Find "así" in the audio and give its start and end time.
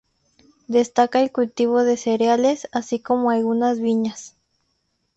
2.71-2.99